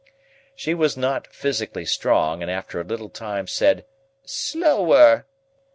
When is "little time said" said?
2.83-3.85